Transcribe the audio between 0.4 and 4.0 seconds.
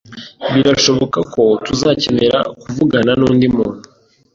Birashoboka ko tuzakenera kuvugana nundi muntu